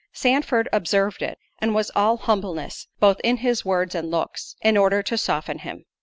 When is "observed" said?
0.73-1.21